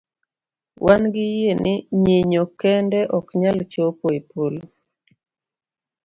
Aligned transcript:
Wan 0.85 1.03
gi 1.13 1.25
yie 1.35 1.53
ni 1.63 1.73
nyinyo 2.03 2.43
kende 2.59 2.99
oknyal 3.17 3.57
chopo 3.71 4.05
epolo. 4.19 4.61